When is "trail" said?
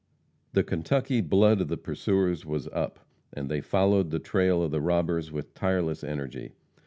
4.17-4.63